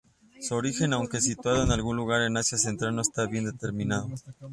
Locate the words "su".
0.39-0.55